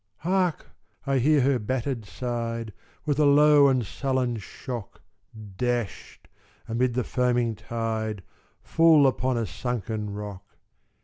"Hark! 0.21 0.65
I 1.05 1.19
hear 1.19 1.41
her 1.41 1.59
battered 1.59 2.05
side, 2.05 2.73
With 3.05 3.19
a 3.19 3.25
low 3.25 3.67
and 3.67 3.85
sullen 3.85 4.37
shock, 4.37 5.03
Dashed, 5.57 6.27
amid 6.67 6.95
the 6.95 7.03
foaming 7.03 7.53
tide, 7.53 8.23
Full 8.63 9.05
upon 9.05 9.37
a 9.37 9.45
sunken 9.45 10.09
rock. 10.11 10.57